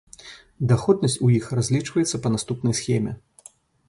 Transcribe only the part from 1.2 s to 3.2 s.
у іх разлічваецца па наступнай схеме.